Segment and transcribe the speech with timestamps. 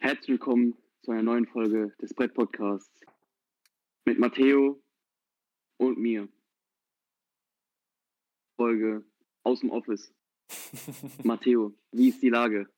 [0.00, 3.00] Herzlich willkommen zu einer neuen Folge des Brett Podcasts
[4.04, 4.80] mit Matteo
[5.76, 6.28] und mir.
[8.56, 9.04] Folge
[9.42, 10.14] aus dem Office.
[11.24, 12.70] Matteo, wie ist die Lage?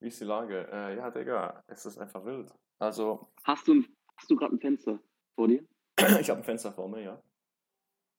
[0.00, 0.68] Wie ist die Lage?
[0.72, 2.52] Äh, ja, Digga, es ist einfach wild.
[2.80, 3.84] Also, Hast du,
[4.16, 5.00] hast du gerade ein Fenster
[5.36, 5.64] vor dir?
[6.20, 7.22] ich habe ein Fenster vor mir, ja.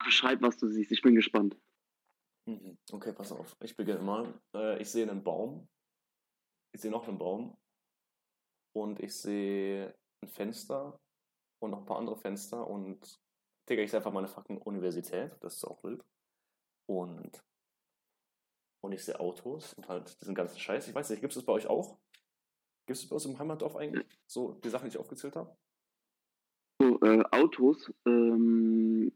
[0.04, 0.92] Beschreib, was du siehst.
[0.94, 1.58] Ich bin gespannt.
[2.46, 2.78] Mhm.
[2.92, 3.58] Okay, pass auf.
[3.62, 4.34] Ich beginne mal.
[4.54, 5.68] Äh, ich sehe einen Baum.
[6.72, 7.58] Ich sehe noch einen Baum.
[8.74, 11.00] Und ich sehe ein Fenster
[11.60, 12.68] und noch ein paar andere Fenster.
[12.68, 13.20] Und,
[13.70, 15.36] Digga, ich sehe einfach meine fucking Universität.
[15.42, 16.04] Das ist auch wild.
[16.88, 17.44] Und,
[18.82, 20.88] und ich sehe Autos und halt diesen ganzen Scheiß.
[20.88, 22.00] Ich weiß nicht, gibt es das bei euch auch?
[22.88, 24.08] Gibt es das bei uns im Heimatdorf eigentlich?
[24.26, 25.56] So, die Sachen, die ich aufgezählt habe?
[26.82, 27.92] So, äh, Autos.
[28.06, 29.12] Ähm,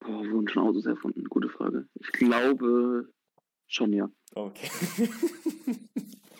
[0.00, 1.24] boah, wurden schon Autos erfunden?
[1.24, 1.88] Gute Frage.
[1.94, 3.12] Ich glaube
[3.66, 4.08] schon, ja.
[4.34, 4.70] Okay.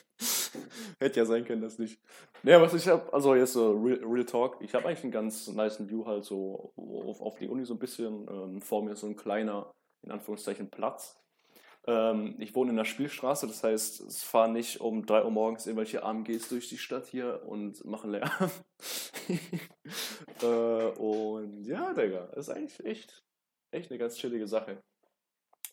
[1.04, 2.00] Hätte ja sein können, dass nicht.
[2.42, 5.48] Naja, was ich habe, also jetzt so Real, Real Talk, ich habe eigentlich einen ganz
[5.48, 8.26] nice View halt so auf, auf die Uni so ein bisschen.
[8.26, 9.70] Ähm, vor mir so ein kleiner,
[10.02, 11.22] in Anführungszeichen, Platz.
[11.86, 15.66] Ähm, ich wohne in der Spielstraße, das heißt, es fahren nicht um 3 Uhr morgens
[15.66, 18.50] irgendwelche AMGs durch die Stadt hier und machen Lärm.
[20.40, 23.22] äh, und ja, Digga, ist eigentlich echt,
[23.72, 24.82] echt eine ganz chillige Sache.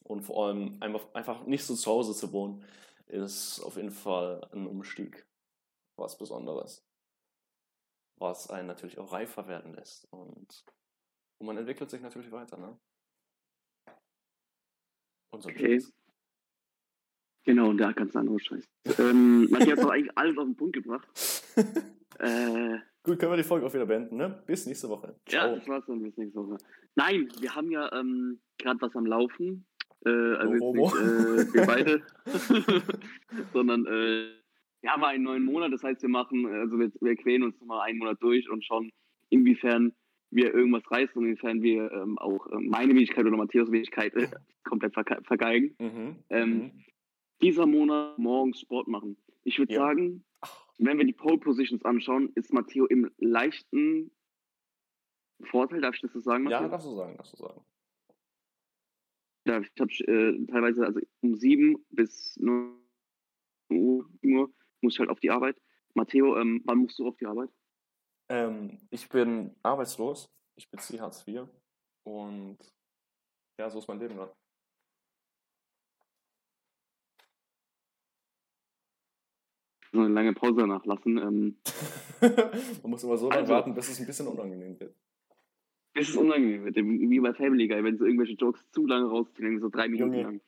[0.04, 2.66] Und vor allem einfach, einfach nicht so zu Hause zu wohnen,
[3.12, 5.26] ist auf jeden Fall ein Umstieg.
[5.98, 6.84] Was Besonderes.
[8.20, 10.08] Was einen natürlich auch reifer werden lässt.
[10.12, 10.66] Und,
[11.40, 12.80] und man entwickelt sich natürlich weiter, ne?
[15.34, 15.80] Und so ein Okay.
[15.80, 15.94] Scheiß.
[17.44, 18.64] Genau, und der ganz andere Scheiß.
[19.00, 21.08] ähm, Matthias hat doch eigentlich alles auf den Punkt gebracht.
[22.20, 24.44] Äh, Gut, können wir die Folge auch wieder beenden, ne?
[24.46, 25.16] Bis nächste Woche.
[25.30, 25.56] Ja, Ciao.
[25.56, 26.58] das war's dann bis nächste Woche.
[26.94, 29.66] Nein, wir haben ja ähm, gerade was am Laufen.
[30.06, 30.86] Äh, also jetzt Homo.
[30.86, 32.02] nicht äh, wir beide,
[33.54, 34.32] sondern äh,
[34.82, 35.72] wir haben einen neuen Monat.
[35.74, 38.92] Das heißt, wir machen, also wir, wir quälen uns nochmal einen Monat durch und schauen,
[39.30, 39.94] inwiefern
[40.32, 44.28] wir irgendwas reißen und inwiefern wir ähm, auch ähm, meine Wenigkeit oder Matthäus Wenigkeit äh,
[44.64, 45.76] komplett verge vergeigen.
[45.80, 46.16] Mhm.
[46.30, 46.72] Ähm, mhm.
[47.42, 49.18] Dieser Monat morgens Sport machen.
[49.44, 49.80] Ich würde Ja.
[49.82, 50.24] sagen,
[50.78, 54.12] wenn wir die Pole Positions anschauen, ist Matteo im leichten
[55.44, 55.82] Vorteil.
[55.82, 56.70] Darf ich das so sagen, Ja, Matteo?
[56.72, 57.62] darfst du sagen, darfst du sagen.
[59.46, 62.76] Ja, ich habe äh, teilweise also um sieben bis 0
[63.70, 65.60] Uhr muss ich halt auf die Arbeit.
[65.94, 67.50] Matteo, ähm, wann musst du auf die Arbeit?
[68.30, 71.48] Ähm, ich bin arbeitslos, ich beziehe Hartz IV
[72.04, 72.58] und
[73.60, 74.34] ja, so ist mein Leben gerade.
[79.94, 81.18] So eine lange Pause danach lassen.
[81.18, 81.58] Ähm,
[82.82, 84.96] Man muss immer so lange Also- warten, bis es ein bisschen unangenehm wird.
[85.94, 89.08] Es ist unangenehm mit dem, wie bei Family Guy, wenn sie irgendwelche Jokes zu lange
[89.10, 90.24] rausziehen, so drei Minuten Junge.
[90.24, 90.42] lang.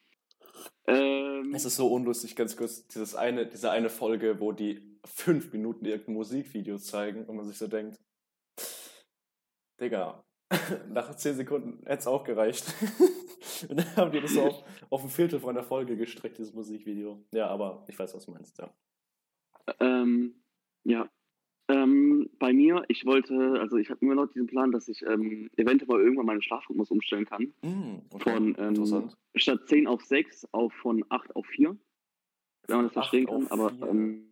[0.87, 5.51] Ähm, Es ist so unlustig, ganz kurz, dieses eine, diese eine Folge, wo die fünf
[5.51, 7.99] Minuten irgendein Musikvideo zeigen und man sich so denkt,
[9.79, 10.23] Digga,
[10.89, 12.73] nach zehn Sekunden hätte es auch gereicht.
[13.69, 16.53] und dann haben die das so auf, auf ein Viertel von der Folge gestreckt, dieses
[16.53, 17.25] Musikvideo.
[17.33, 18.73] Ja, aber ich weiß, was du meinst, ja.
[19.79, 20.41] ähm,
[20.83, 21.09] ja.
[21.69, 25.49] Ähm, bei mir, ich wollte, also ich habe immer noch diesen Plan, dass ich ähm,
[25.55, 27.53] eventuell irgendwann meinen Schlafrhythmus umstellen kann.
[27.61, 31.77] Mm, okay, Von, ähm, statt 10 auf 6 auf von 8 auf 4.
[32.67, 33.47] Wenn man das verstehen 8 kann.
[33.47, 33.87] Aber 4.
[33.87, 34.29] ähm,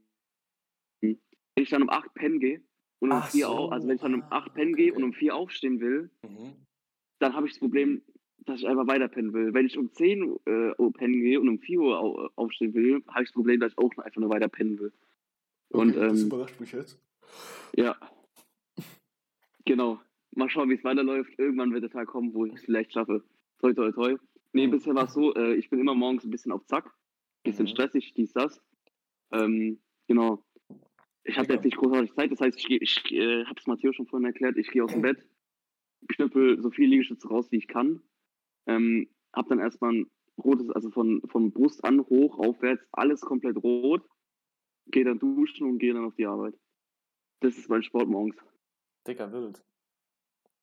[1.02, 1.18] wenn
[1.56, 2.62] ich dann um 8 pennen gehe
[3.00, 4.84] und um Ach 4 so, auf, also wenn ich dann um ah, 8 pennen okay,
[4.84, 6.54] gehe und um 4 aufstehen will, Mhm.
[7.20, 8.02] dann habe ich das Problem,
[8.46, 9.54] dass ich einfach weiter pennen will.
[9.54, 13.04] Wenn ich um 10 äh, Uhr pennen gehe und um 4 Uhr au aufstehen will,
[13.08, 14.92] habe ich das Problem, dass ich auch einfach nur weiter pennen will.
[15.70, 17.00] Und Okay, das ähm, überrascht mich jetzt.
[17.76, 17.96] Ja,
[19.66, 20.00] genau.
[20.34, 21.38] Mal schauen, wie es weiterläuft.
[21.38, 23.24] Irgendwann wird der Tag kommen, wo ich es vielleicht schaffe.
[23.60, 24.18] Toi, toi, toi.
[24.54, 26.94] Nee, bisher war es so, äh, ich bin immer morgens ein bisschen auf Zack.
[27.44, 27.70] Bisschen Mhm.
[27.70, 28.62] stressig, dies, das.
[29.32, 30.44] Ähm, genau.
[31.24, 34.08] Ich habe jetzt nicht großartig Zeit, das heißt, ich, ich äh, habe es Matthias schon
[34.08, 35.28] vorhin erklärt, ich gehe aus dem Bett,
[36.08, 38.02] knüppel so viel Liegestütze raus, wie ich kann.
[38.68, 43.58] Ähm, hab dann erstmal ein rotes, also von, von Brust an hoch, aufwärts, alles komplett
[43.58, 44.08] rot.
[44.88, 46.56] Gehe dann duschen und gehe dann auf die Arbeit.
[47.42, 48.36] Das ist mein Sport morgens.
[49.08, 49.64] Dicker wild.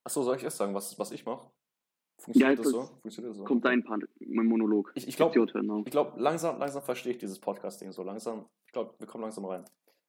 [0.05, 1.43] Achso, soll ich erst sagen, was, was ich mache?
[1.43, 2.83] Ja, Funktioniert jetzt das so?
[3.01, 3.43] Funktioniert das so?
[3.43, 4.91] Kommt dein Part, mein Monolog.
[4.95, 5.45] Ich, ich glaube,
[5.85, 8.03] glaub, langsam, langsam verstehe ich dieses Podcasting so.
[8.03, 9.65] Langsam, ich glaube, wir kommen langsam rein.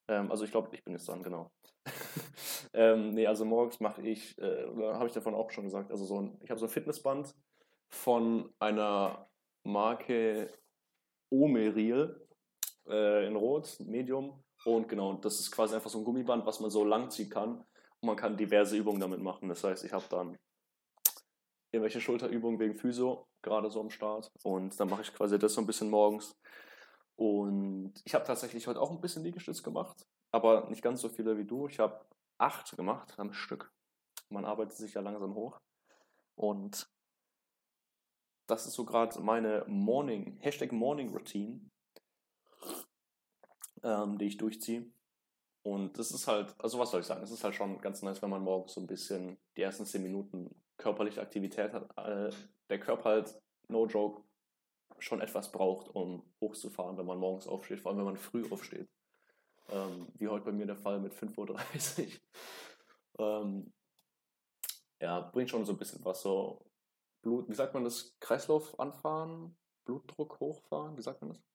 [0.08, 1.50] Ähm, also ich glaube, ich bin jetzt dran, genau.
[2.72, 6.20] ähm, nee, also morgens mache ich, äh, habe ich davon auch schon gesagt, also so
[6.20, 7.34] ein, ich habe so ein Fitnessband
[7.88, 9.28] von einer
[9.64, 10.52] Marke
[11.30, 12.28] Omeril
[12.90, 14.42] äh, in Rot, Medium.
[14.64, 17.58] Und genau, das ist quasi einfach so ein Gummiband, was man so lang ziehen kann.
[17.58, 19.48] Und man kann diverse Übungen damit machen.
[19.48, 20.36] Das heißt, ich habe dann
[21.72, 24.30] irgendwelche Schulterübungen wegen Physio, gerade so am Start.
[24.42, 26.32] Und dann mache ich quasi das so ein bisschen morgens.
[27.16, 30.06] Und ich habe tatsächlich heute auch ein bisschen Liegestütz gemacht.
[30.32, 31.66] aber nicht ganz so viele wie du.
[31.66, 32.04] Ich habe
[32.38, 33.72] acht gemacht am Stück.
[34.30, 35.58] Man arbeitet sich ja langsam hoch.
[36.36, 36.88] Und
[38.46, 41.60] das ist so gerade meine Morning, Hashtag Morning Routine,
[43.82, 44.86] ähm, die ich durchziehe.
[45.62, 48.22] Und das ist halt, also was soll ich sagen, es ist halt schon ganz nice,
[48.22, 51.90] wenn man morgens so ein bisschen die ersten zehn Minuten körperliche Aktivität hat.
[51.98, 52.30] Äh,
[52.70, 54.22] der Körper halt, no joke,
[54.98, 58.88] schon etwas braucht, um hochzufahren, wenn man morgens aufsteht, vor allem wenn man früh aufsteht.
[59.68, 62.06] Ähm, wie heute bei mir der Fall mit 5.30
[63.18, 63.18] Uhr.
[63.42, 63.72] ähm,
[65.00, 66.22] ja, bringt schon so ein bisschen was.
[66.22, 66.64] So
[67.22, 68.16] Blut, wie sagt man das?
[68.18, 69.56] Kreislauf anfahren?
[69.84, 70.96] Blutdruck hochfahren?
[70.96, 71.49] Wie sagt man das?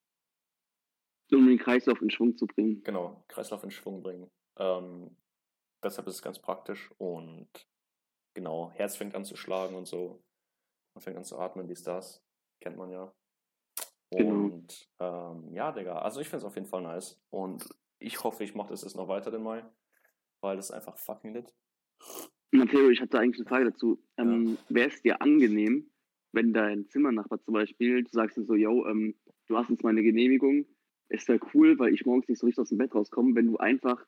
[1.31, 2.83] Um den Kreislauf in Schwung zu bringen.
[2.83, 4.29] Genau, Kreislauf in Schwung bringen.
[4.57, 5.15] Ähm,
[5.83, 7.49] deshalb ist es ganz praktisch und
[8.33, 10.23] genau, Herz fängt an zu schlagen und so.
[10.93, 12.23] Man fängt an zu atmen, dies, das.
[12.61, 13.13] Kennt man ja.
[14.11, 14.29] Genau.
[14.29, 17.19] Und ähm, ja, Digga, also ich finde es auf jeden Fall nice.
[17.29, 17.67] Und
[17.99, 19.63] ich hoffe, ich mache das jetzt noch weiter den Mai,
[20.41, 21.53] weil das ist einfach fucking lit.
[22.51, 24.01] Matteo, ich hatte eigentlich eine Frage dazu.
[24.17, 25.91] Ähm, Wäre es dir angenehm,
[26.31, 29.15] wenn dein Zimmernachbar zum Beispiel, du sagst ihm so, yo, ähm,
[29.47, 30.65] du hast jetzt meine Genehmigung,
[31.09, 33.57] es wäre cool, weil ich morgens nicht so richtig aus dem Bett rauskomme, wenn du
[33.57, 34.03] einfach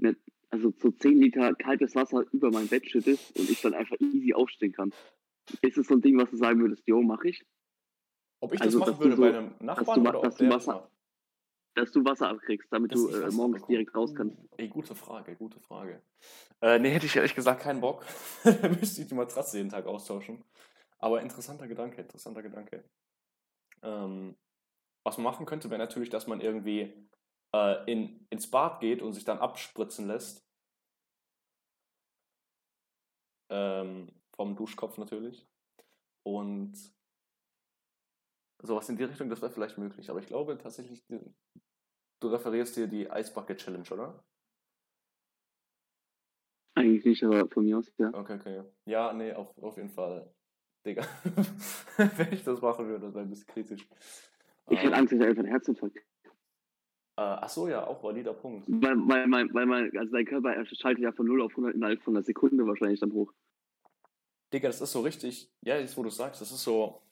[0.00, 0.16] eine,
[0.50, 4.34] also so 10 Liter kaltes Wasser über mein Bett schüttest und ich dann einfach easy
[4.34, 4.92] aufstehen kann.
[5.62, 7.44] Ist es so ein Ding, was du sagen würdest, yo, mach ich?
[8.40, 10.48] Ob ich Also, das machen würde so- bei einem dass du Nachbarn oder dass du
[10.50, 10.88] Wasser- macht?
[11.74, 14.36] Dass du Wasser abkriegst, damit Das- du äh, morgens direkt raus kannst.
[14.58, 16.02] Ey, gute Frage, gute Frage.
[16.60, 18.04] Äh, nee, hätte ich ehrlich gesagt keinen Bock.
[18.44, 20.44] Dann müsste ich die Matratze jeden Tag austauschen.
[20.98, 22.84] Aber interessanter Gedanke, interessanter Gedanke.
[23.82, 24.36] Ähm,
[25.04, 27.08] was man machen könnte, wäre natürlich, dass man irgendwie
[27.54, 30.46] äh, in, ins Bad geht und sich dann abspritzen lässt.
[33.50, 35.46] Ähm, vom Duschkopf natürlich.
[36.24, 36.74] Und
[38.62, 40.08] sowas in die Richtung, das wäre vielleicht möglich.
[40.08, 44.24] Aber ich glaube tatsächlich, du referierst dir die Ice Bucket Challenge, oder?
[46.74, 48.08] Eigentlich nicht, aber von mir aus, ja.
[48.14, 48.62] Okay, okay.
[48.86, 50.32] Ja, nee, auf, auf jeden Fall.
[50.86, 51.06] Digga.
[51.96, 53.86] Wenn ich das machen würde, das wäre ein bisschen kritisch.
[54.70, 56.00] Ich hätte Ähm, Angst, dass ich einfach einen Herzinfarkt Äh,
[57.16, 58.66] ach so, ja, auch valider Punkt.
[58.68, 62.02] Weil, weil, mein, weil mein, also dein Körper schaltet ja von 0 auf 100 innerhalb
[62.02, 63.32] von einer Sekunde wahrscheinlich dann hoch.
[64.52, 67.02] Digga, das ist so richtig, ja, jetzt wo du sagst, das ist so,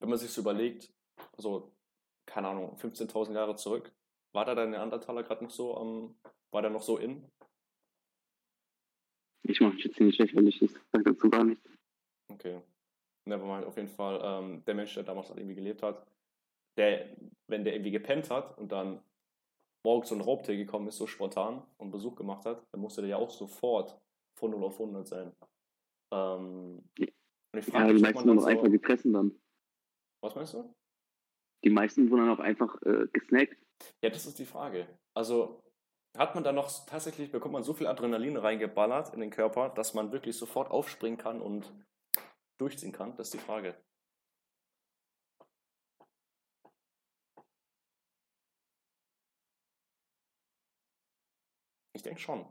[0.00, 0.92] wenn man sich so überlegt,
[1.36, 1.72] so,
[2.26, 3.92] keine Ahnung, 15.000 Jahre zurück,
[4.32, 6.14] war da der Neandertaler gerade noch so am,
[6.52, 7.24] war der noch so in?
[9.42, 11.68] Ich mache mich jetzt nicht lächerlich, ich sag dazu gar nichts.
[12.28, 12.60] Okay.
[13.24, 16.06] Nevermind, auf jeden Fall, ähm, der Mensch, der damals halt irgendwie gelebt hat,
[16.76, 17.16] der,
[17.48, 19.02] wenn der irgendwie gepennt hat und dann
[19.84, 23.10] morgens so ein Raubtier gekommen ist, so spontan und Besuch gemacht hat, dann musste der
[23.10, 23.98] ja auch sofort
[24.38, 25.32] von 0 auf 100 sein.
[26.12, 26.82] Ähm,
[27.52, 29.40] und ich Ja, frage die mich, ob meisten wurden dann auch so, einfach gefressen dann.
[30.22, 30.74] was meinst du?
[31.64, 33.56] Die meisten wurden dann auch einfach äh, gesnackt.
[34.02, 34.86] Ja, das ist die Frage.
[35.14, 35.62] Also
[36.16, 39.94] hat man da noch tatsächlich, bekommt man so viel Adrenalin reingeballert in den Körper, dass
[39.94, 41.72] man wirklich sofort aufspringen kann und
[42.58, 43.16] durchziehen kann?
[43.16, 43.74] Das ist die Frage.
[52.00, 52.46] Ich denke schon.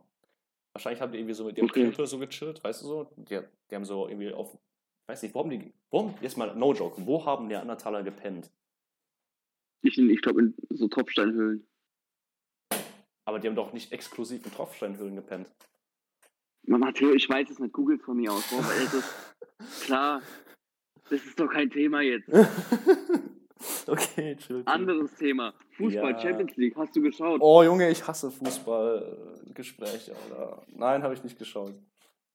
[0.74, 1.92] Wahrscheinlich haben die irgendwie so mit ihrem Okay.
[2.06, 3.04] So gechillt, weißt du so?
[3.16, 4.56] Die, die haben so irgendwie auf,
[5.08, 8.52] weiß nicht, wo haben die, wo jetzt mal, no joke, wo haben Neandertaler gepennt?
[9.82, 11.68] Ich, ich glaube in so Tropfsteinhöhlen.
[13.26, 15.52] Aber die haben doch nicht exklusiv in Tropfsteinhöhlen gepennt.
[16.68, 18.52] Matteo, ich weiß es nicht, googelt von mir aus.
[18.52, 18.66] Warum?
[18.68, 20.22] Weil das klar,
[21.10, 22.30] das ist doch kein Thema jetzt.
[23.88, 24.64] okay, chill.
[24.66, 25.54] Anderes Thema.
[25.78, 26.20] Fußball, Ja.
[26.20, 27.42] Champions League, hast du geschaut?
[27.42, 30.62] Oh Junge, ich hasse Fußballgespräche, oder?
[30.68, 31.74] Nein, habe ich nicht geschaut.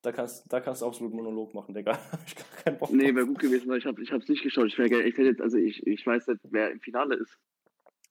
[0.02, 1.92] Da kannst, da kannst du absolut Monolog machen, Digga.
[2.12, 4.66] hab ich gar keinen Bock Nee, wäre gut gewesen, weil ich habe es nicht geschaut.
[4.66, 7.38] Ich, wär, gerne- ich hätte jetzt, also ich, ich weiß nicht, wer im Finale ist.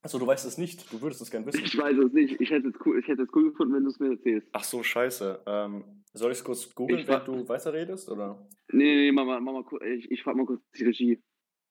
[0.02, 0.92] Achso, du weißt es nicht.
[0.92, 1.62] Du würdest es gern wissen.
[1.64, 2.40] Ich weiß es nicht.
[2.40, 4.48] Ich hätte es cool, ich hätte es cool gefunden, wenn du es mir erzählst.
[4.52, 5.44] Ach so, scheiße.
[5.46, 8.44] Ähm, soll ich es kurz googeln, Ich während du weiterredest, oder?
[8.72, 11.22] Nee, nee, mach mal, mach mal, ich, ich frag mal kurz die Regie.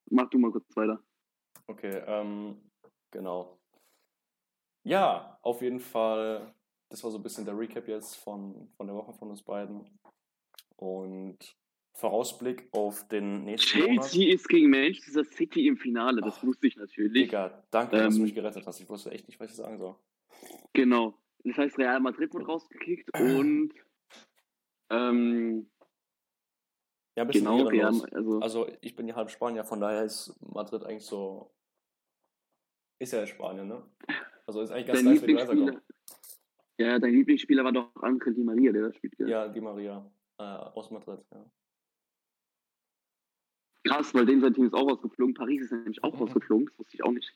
[0.10, 1.04] Mach du mal kurz weiter.
[1.68, 2.70] Okay, ähm,
[3.12, 3.60] genau.
[4.84, 6.54] Ja, auf jeden Fall,
[6.90, 10.00] das war so ein bisschen der Recap jetzt von, von der Woche von uns beiden.
[10.76, 11.38] Und
[11.96, 14.10] Vorausblick auf den nächsten Monat.
[14.10, 17.24] Chelsea ist gegen Manchester City im Finale, das Ach, wusste ich natürlich.
[17.24, 18.80] Digga, danke, dass du Ähm, mich gerettet hast.
[18.82, 19.96] Ich wusste echt nicht, was ich sagen soll.
[20.74, 21.18] Genau.
[21.44, 23.74] Das heißt, Real Madrid wurde rausgekickt und
[24.90, 25.70] ähm,
[27.16, 28.12] Ja, genau, Real, ehrenlos.
[28.12, 31.52] also, Also ich bin ja halb Spanier, von daher ist Madrid eigentlich so.
[33.00, 33.84] Ist ja Spanien, ne?
[34.46, 35.66] Also ist eigentlich ganz nice, wenn Lieblingsspieler.
[35.68, 35.82] weiterkommen.
[36.78, 39.16] Ja, dein Lieblingsspieler war doch Angel Di Maria, der das spielt.
[39.18, 39.30] gell?
[39.30, 40.10] Ja, Di Maria.
[40.40, 41.46] Äh, aus Madrid, ja.
[43.86, 45.34] Krass, weil den sein Team ist auch rausgeflogen.
[45.34, 47.32] Paris ist nämlich auch rausgeflogen, das wusste ich auch nicht.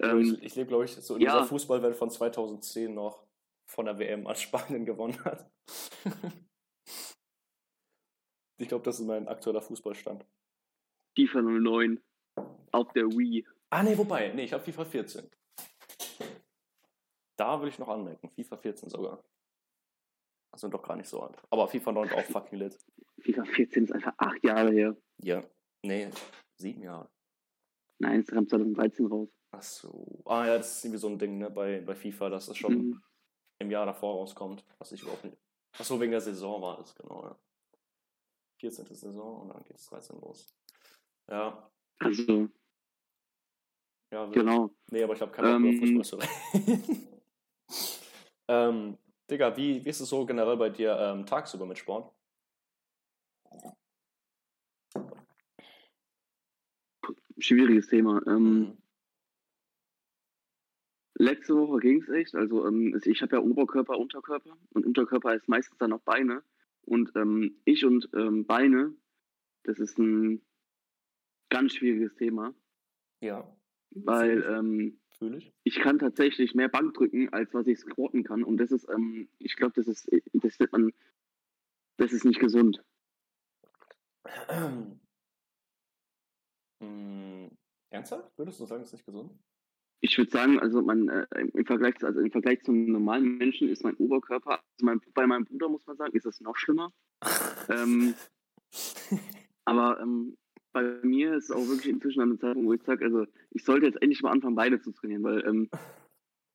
[0.00, 1.32] Ähm, ich ich lebe, glaube ich, so in ja.
[1.32, 3.26] dieser Fußballwelt von 2010 noch.
[3.66, 5.50] von der WM, als Spanien gewonnen hat.
[8.58, 10.24] ich glaube, das ist mein aktueller Fußballstand.
[11.16, 12.00] FIFA 09
[12.72, 13.46] auf der Wii.
[13.70, 15.28] Ah, nee, wobei, nee, ich habe FIFA 14.
[17.36, 19.22] Da will ich noch anmerken, FIFA 14 sogar.
[20.50, 21.36] Also doch gar nicht so alt.
[21.50, 22.76] Aber FIFA 9 auch fucking lit.
[23.20, 24.96] FIFA 14 ist einfach acht Jahre her.
[25.22, 25.44] Ja,
[25.84, 26.10] nee,
[26.56, 27.08] sieben Jahre.
[28.00, 29.28] Nein, es kam 2013 raus.
[29.50, 30.22] Ach so.
[30.24, 32.72] Ah ja, das ist irgendwie so ein Ding, ne, bei, bei FIFA, dass es schon
[32.74, 33.02] Mhm.
[33.60, 35.36] im Jahr davor rauskommt, was ich überhaupt nicht.
[35.78, 37.38] Ach so, wegen der Saison war das, genau, ja.
[38.58, 38.86] 14.
[38.94, 40.46] Saison und dann geht es 13 los.
[41.30, 42.48] Ja, Also,
[44.10, 44.70] ja, genau.
[44.90, 46.28] Nee, aber ich habe keinen Bock Ähm, über Fußball
[48.48, 48.98] ähm,
[49.30, 52.12] Digga, wie, wie ist es so generell bei dir ähm, tagsüber mit Sport?
[57.38, 58.20] Schwieriges Thema.
[58.26, 58.78] Ähm, Mhm.
[61.20, 62.36] Letzte Woche ging es echt.
[62.36, 66.44] Also ähm, ich habe ja Oberkörper, Unterkörper und Unterkörper heißt meistens dann auch Beine.
[66.88, 68.94] Und ähm, ich und ähm, Beine,
[69.64, 70.42] das ist ein
[71.50, 72.54] ganz schwieriges Thema,
[73.20, 73.56] Ja,
[73.90, 75.00] weil ähm,
[75.36, 75.52] ich.
[75.80, 78.44] kann tatsächlich mehr Bank drücken, als was ich squatten kann.
[78.44, 80.92] Und das ist, ähm, ich glaube, das ist, das wird man,
[81.98, 82.82] das ist nicht gesund.
[86.80, 87.50] Hm,
[87.90, 88.38] ernsthaft?
[88.38, 89.32] Würdest du sagen, es ist nicht gesund?
[90.00, 93.82] Ich würde sagen, also man äh, im Vergleich, also im Vergleich zum normalen Menschen ist
[93.82, 96.92] mein Oberkörper, also mein, bei meinem Bruder muss man sagen, ist das noch schlimmer.
[97.70, 98.14] Ähm,
[99.66, 100.38] aber ähm,
[100.72, 103.62] bei mir ist es auch wirklich inzwischen an der Zeitpunkt, wo ich sage, also ich
[103.62, 105.68] sollte jetzt endlich mal anfangen, beide zu trainieren, weil ähm,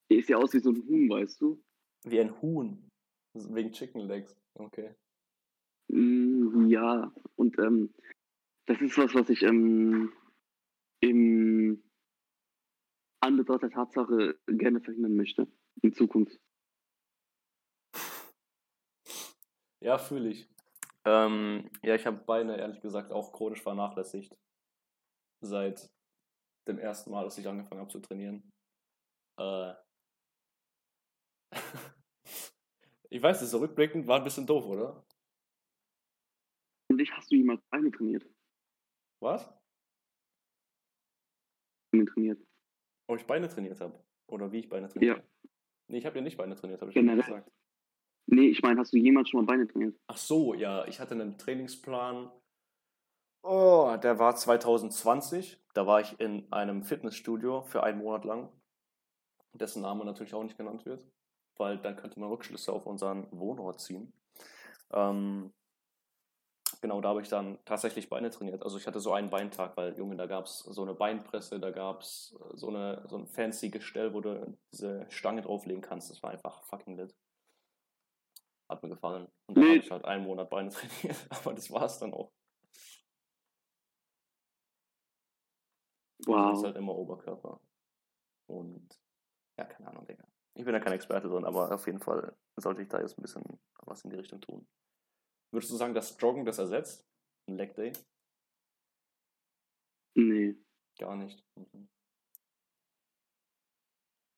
[0.09, 1.61] er ist ja aus wie so ein Huhn, weißt du?
[2.05, 2.89] Wie ein Huhn.
[3.33, 4.35] Wegen Chicken Legs.
[4.55, 4.95] Okay.
[5.89, 7.93] Mm, ja, und ähm,
[8.65, 10.11] das ist was, was ich ähm,
[11.01, 11.83] im
[13.23, 15.47] Anbetracht der Tatsache gerne verhindern möchte
[15.81, 16.37] in Zukunft.
[19.81, 20.49] Ja, fühle ich.
[21.05, 24.37] Ähm, ja, ich habe Beine ehrlich gesagt auch chronisch vernachlässigt.
[25.41, 25.89] Seit
[26.67, 28.51] dem ersten Mal, dass ich angefangen habe zu trainieren.
[29.39, 29.73] Äh,
[33.09, 35.05] ich weiß, das ist rückblickend war ein bisschen doof, oder?
[36.89, 38.25] Und ich hast du jemals Beine trainiert?
[39.21, 39.49] Was?
[41.91, 42.52] Beine trainiert.
[43.07, 43.99] Ob ich Beine trainiert habe?
[44.27, 45.21] Oder wie ich Beine trainiert Ja.
[45.21, 45.27] habe?
[45.87, 47.23] Nee, ich habe ja nicht Beine trainiert, habe ich Generell.
[47.23, 47.51] schon gesagt.
[48.27, 49.95] Nee, ich meine, hast du jemals schon mal Beine trainiert?
[50.07, 52.31] Ach so, ja, ich hatte einen Trainingsplan.
[53.43, 55.59] Oh, der war 2020.
[55.73, 58.49] Da war ich in einem Fitnessstudio für einen Monat lang,
[59.53, 61.05] dessen Name natürlich auch nicht genannt wird,
[61.57, 64.13] weil dann könnte man Rückschlüsse auf unseren Wohnort ziehen.
[64.91, 65.51] Ähm,
[66.83, 68.61] genau, da habe ich dann tatsächlich Beine trainiert.
[68.61, 71.71] Also ich hatte so einen Beintag, weil, Junge, da gab es so eine Beinpresse, da
[71.71, 76.11] gab es so, eine, so ein fancy Gestell, wo du diese Stange drauflegen kannst.
[76.11, 77.15] Das war einfach fucking lit.
[78.69, 79.31] Hat mir gefallen.
[79.47, 82.33] Und dann habe ich halt einen Monat Beine trainiert, aber das war es dann auch.
[86.25, 86.49] Wow.
[86.49, 87.61] Das ist halt immer Oberkörper.
[88.47, 88.99] Und
[89.57, 90.25] ja, keine Ahnung, Digga.
[90.55, 93.21] Ich bin ja kein Experte drin, aber auf jeden Fall sollte ich da jetzt ein
[93.21, 93.43] bisschen
[93.85, 94.67] was in die Richtung tun.
[95.53, 97.05] Würdest du sagen, dass Joggen das ersetzt?
[97.47, 97.93] Ein Leg Day?
[100.15, 100.55] Nee.
[100.97, 101.45] Gar nicht.
[101.55, 101.87] Mhm.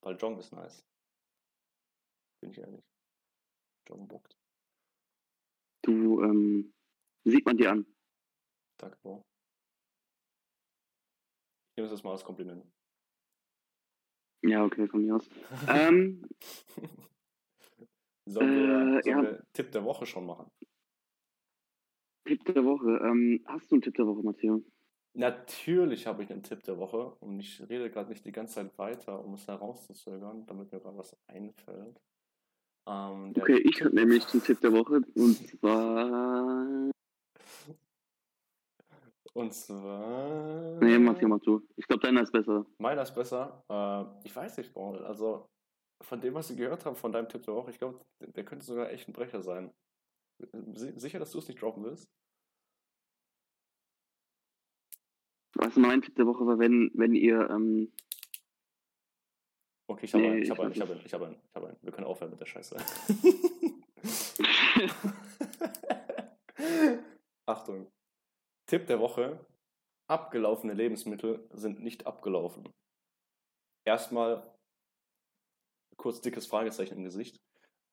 [0.04, 0.84] Weil Joggen ist nice.
[2.42, 2.84] Bin ich ehrlich.
[3.88, 4.36] Joggen bockt.
[5.84, 6.74] Du, ähm,
[7.24, 7.86] sieht man dir an.
[8.78, 9.24] Danke, Bro.
[11.70, 12.70] Ich nehme es mal als Kompliment.
[14.44, 15.28] Ja, okay, von mir aus.
[15.68, 16.28] Ähm,
[18.28, 19.22] sollen wir, Äh, sollen ja.
[19.22, 20.50] wir Tipp der Woche schon machen?
[22.26, 23.00] Tipp der Woche.
[23.02, 24.62] Ähm, hast du einen Tipp der Woche, Matteo?
[25.14, 28.76] Natürlich habe ich einen Tipp der Woche und ich rede gerade nicht die ganze Zeit
[28.78, 32.00] weiter, um es herauszuzögern, damit mir gerade was einfällt.
[32.86, 36.90] Ähm, Okay, ich habe nämlich den Tipp der Woche und zwar.
[39.32, 40.78] Und zwar.
[40.80, 41.60] Nee, Matteo, mach du.
[41.76, 42.64] Ich glaube, deiner ist besser.
[42.78, 43.62] Meiner ist besser.
[43.68, 45.04] Äh, ich weiß nicht, Paul.
[45.04, 45.46] Also,
[46.02, 48.64] von dem, was ich gehört habe, von deinem Tipp der Woche, ich glaube, der könnte
[48.64, 49.70] sogar echt ein Brecher sein.
[50.74, 52.08] Si- Sicher, dass du es nicht droppen willst?
[55.58, 57.92] Also mein Tipp der Woche war, wenn, wenn ihr, ähm,
[59.88, 61.54] Okay, ich habe Nee, einen, ich habe einen, ich habe einen, ich habe einen, ich
[61.54, 61.76] habe einen.
[61.80, 62.76] Wir können aufhören mit der Scheiße.
[67.46, 67.86] Achtung.
[68.66, 69.44] Tipp der Woche.
[70.08, 72.68] Abgelaufene Lebensmittel sind nicht abgelaufen.
[73.84, 74.56] Erstmal
[75.96, 77.40] kurz dickes Fragezeichen im Gesicht.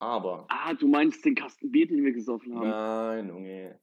[0.03, 0.45] Aber.
[0.49, 2.69] ah, du meinst den Kasten Bier, den wir gesoffen haben.
[2.69, 3.79] Nein, Junge.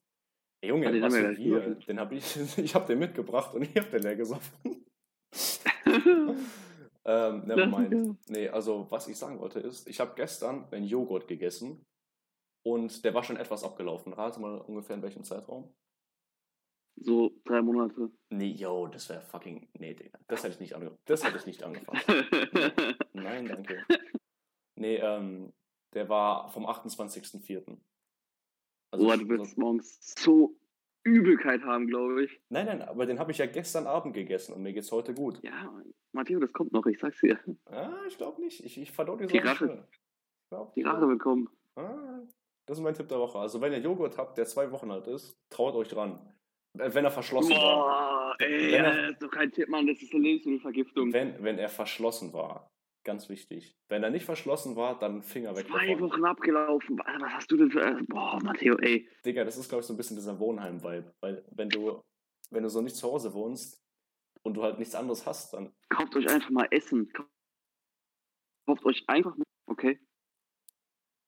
[0.63, 1.75] Ey, Junge, Ah, den was haben wir.
[1.77, 4.85] Den habe ich, ich habe den mitgebracht und ich habe den leer gesoffen.
[7.03, 7.89] Ähm, nevermind.
[7.91, 8.17] Klassiker.
[8.29, 11.83] Nee, also was ich sagen wollte ist, ich habe gestern einen Joghurt gegessen
[12.63, 14.13] und der war schon etwas abgelaufen.
[14.13, 15.73] Rate mal ungefähr in welchem Zeitraum?
[16.97, 18.11] So drei Monate.
[18.29, 19.67] Nee, yo, das wäre fucking.
[19.79, 20.19] Nee, Digga.
[20.29, 22.07] Das hätte ich nicht, ange das hätte ich nicht angefasst.
[23.15, 23.83] Nein, danke.
[24.77, 25.55] Nee, ähm,
[25.95, 27.77] der war vom 28.04.
[28.93, 30.57] Also Boah, du wirst morgens so
[31.05, 32.41] Übelkeit haben, glaube ich.
[32.51, 35.41] Nein, nein, aber den habe ich ja gestern Abend gegessen und mir geht's heute gut.
[35.43, 35.73] Ja,
[36.13, 37.39] Matteo, das kommt noch, ich sag's dir.
[37.67, 38.63] Ah, ich glaube nicht.
[38.65, 39.89] Ich, ich verdau die Die Sache Rache.
[40.51, 41.49] glaub, Die Rache wird kommen.
[41.77, 42.21] Ah,
[42.67, 43.39] das ist mein Tipp der Woche.
[43.39, 46.19] Also wenn ihr Joghurt habt, der zwei Wochen alt ist, traut euch dran.
[46.79, 48.35] Äh, Wenn er verschlossen war.
[48.37, 51.13] Boah, ey, Wenn er- das ist doch kein Tipp, Mann, das ist eine Lebensmittelvergiftung.
[51.13, 52.71] Wenn, wenn er verschlossen war.
[53.05, 53.77] Ganz wichtig.
[53.89, 56.11] Wenn er nicht verschlossen war, dann Finger weg Zwei davon.
[56.11, 56.99] Wochen abgelaufen.
[56.99, 57.81] Was hast du denn für.
[57.83, 59.09] äh, Boah, Matteo, ey.
[59.25, 61.15] Digga, das ist, glaube ich, so ein bisschen dieser Wohnheim-Vibe.
[61.21, 62.03] Weil wenn du,
[62.51, 63.83] wenn du so nicht zu Hause wohnst
[64.43, 65.73] und du halt nichts anderes hast, dann.
[65.89, 67.11] Kauft euch einfach mal Essen.
[68.67, 69.45] Kauft euch einfach mal.
[69.67, 69.99] Okay.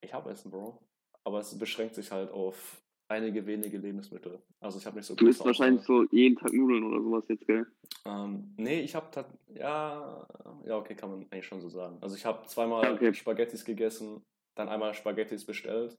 [0.02, 0.78] Ich habe Essen, Bro.
[1.24, 4.42] Aber es beschränkt sich halt auf einige wenige Lebensmittel.
[4.60, 7.46] Also ich habe nicht so Du isst wahrscheinlich so jeden Tag Nudeln oder sowas jetzt,
[7.46, 7.66] gell?
[8.04, 9.06] Ähm, nee, ich habe
[9.54, 10.26] ja,
[10.66, 11.98] ja, okay, kann man eigentlich schon so sagen.
[12.00, 13.14] Also ich habe zweimal okay.
[13.14, 15.98] Spaghettis gegessen, dann einmal Spaghettis bestellt,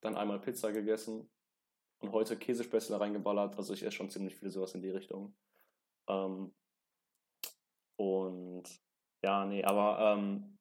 [0.00, 1.28] dann einmal Pizza gegessen
[2.00, 3.56] und heute Käsespätzle reingeballert.
[3.56, 5.34] Also ich esse schon ziemlich viel sowas in die Richtung.
[6.08, 6.52] Ähm,
[7.96, 8.64] und
[9.24, 10.58] ja, nee, aber ähm,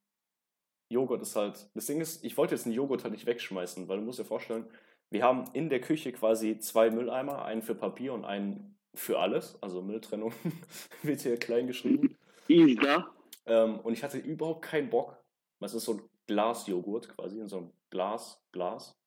[0.89, 3.97] Joghurt ist halt, das Ding ist, ich wollte jetzt einen Joghurt halt nicht wegschmeißen, weil
[3.97, 4.65] du musst dir vorstellen,
[5.09, 9.57] wir haben in der Küche quasi zwei Mülleimer, einen für Papier und einen für alles,
[9.62, 10.33] also Mülltrennung
[11.03, 12.15] wird hier klein geschrieben.
[12.47, 13.12] Easy da.
[13.45, 15.17] Ähm, und ich hatte überhaupt keinen Bock.
[15.59, 18.97] Was ist so ein Glasjoghurt quasi, in so einem Glas, Glas,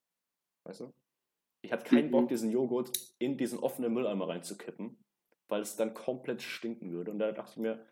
[0.65, 0.93] weißt du?
[1.63, 2.11] Ich hatte keinen Mhm.
[2.13, 4.97] Bock, diesen Joghurt in diesen offenen Mülleimer reinzukippen,
[5.49, 7.11] weil es dann komplett stinken würde.
[7.11, 7.85] Und da dachte ich mir,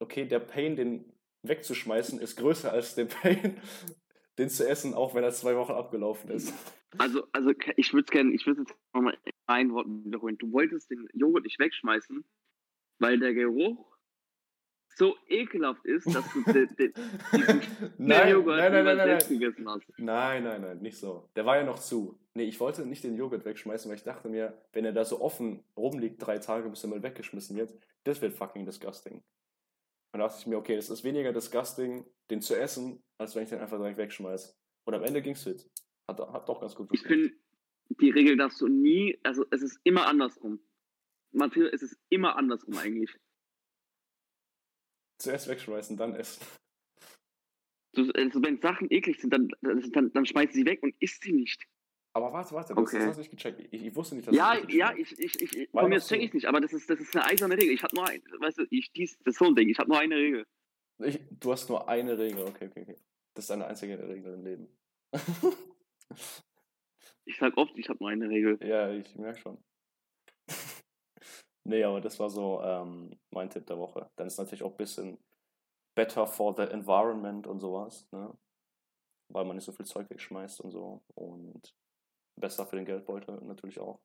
[0.00, 3.60] okay, der Pain, den wegzuschmeißen, ist größer als der Pain,
[4.38, 6.52] den zu essen, auch wenn er zwei Wochen abgelaufen ist.
[6.96, 10.38] Also, also ich würde es gerne, ich würde jetzt nochmal in ein Wort wiederholen.
[10.38, 12.24] Du wolltest den Joghurt nicht wegschmeißen,
[12.98, 13.97] weil der Geruch
[14.98, 16.92] so ekelhaft ist, dass du den, den,
[17.32, 17.62] diesen
[17.98, 19.84] nein, Joghurt nein, nein, nein, nein, gegessen hast.
[19.96, 21.30] Nein, nein, nein, nicht so.
[21.36, 22.18] Der war ja noch zu.
[22.34, 25.20] Nee, ich wollte nicht den Joghurt wegschmeißen, weil ich dachte mir, wenn er da so
[25.20, 27.72] offen rumliegt, drei Tage, bis er mal weggeschmissen wird,
[28.04, 29.22] das wird fucking disgusting.
[30.12, 33.44] Und da dachte ich mir, okay, das ist weniger disgusting, den zu essen, als wenn
[33.44, 34.54] ich den einfach direkt wegschmeiße.
[34.84, 35.70] Und am Ende ging's fit.
[36.08, 37.30] Hat, hat doch ganz gut Ich finde,
[38.00, 40.60] die Regel darfst du nie, also es ist immer andersrum.
[41.30, 43.14] Matteo, es ist immer andersrum eigentlich.
[45.18, 46.44] Zuerst wegschmeißen, dann essen.
[47.94, 51.32] Du, also wenn Sachen eklig sind, dann, dann, dann schmeiß sie weg und isst sie
[51.32, 51.64] nicht.
[52.12, 52.98] Aber warte, warte, das, Okay.
[52.98, 53.60] das hast du nicht gecheckt.
[53.72, 56.22] Ich, ich wusste nicht, dass Ja, das nicht ja, ich, ich, ich, von mir check
[56.22, 57.74] ich nicht, aber das ist, das ist eine eiserne Regel.
[57.74, 59.90] Ich habe nur ein, weißt du, ich, dies, das ist so ein Ding, ich habe
[59.90, 60.46] nur eine Regel.
[61.04, 62.96] Ich, du hast nur eine Regel, okay, okay, okay.
[63.34, 64.68] Das ist deine einzige Regel im Leben.
[67.24, 68.58] Ich sag oft, ich habe nur eine Regel.
[68.66, 69.58] Ja, ich merke schon.
[71.68, 74.10] Nee, aber das war so ähm, mein Tipp der Woche.
[74.16, 75.18] Dann ist natürlich auch ein bisschen
[75.94, 78.36] better for the environment und sowas, ne?
[79.30, 81.02] Weil man nicht so viel Zeug wegschmeißt und so.
[81.14, 81.74] Und
[82.40, 84.00] besser für den Geldbeutel natürlich auch.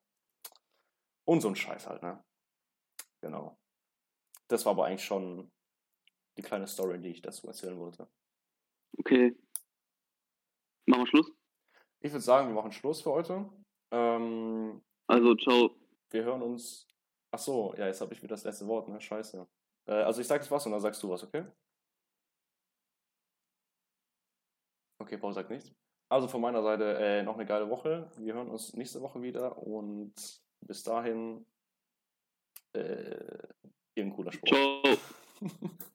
[1.25, 2.23] Und so ein Scheiß halt, ne?
[3.21, 3.57] Genau.
[4.49, 5.51] Das war aber eigentlich schon
[6.37, 8.07] die kleine Story, die ich dazu erzählen wollte.
[8.97, 9.37] Okay.
[10.85, 11.31] Machen wir Schluss?
[12.01, 13.49] Ich würde sagen, wir machen Schluss für heute.
[13.91, 15.75] Ähm, Also, ciao.
[16.09, 16.92] Wir hören uns.
[17.33, 19.01] Ach so, ja, jetzt habe ich wieder das letzte Wort, ne?
[19.01, 19.47] Scheiße.
[19.87, 21.43] Äh, also ich sag jetzt was und dann sagst du was, okay?
[24.99, 25.73] Okay, Paul sagt nichts.
[26.09, 28.11] Also von meiner Seite äh, noch eine geile Woche.
[28.17, 30.13] Wir hören uns nächste Woche wieder und
[30.61, 31.43] bis dahin
[32.73, 33.17] äh,
[33.95, 34.49] irgendein cooler Spruch.
[34.49, 34.97] Ciao.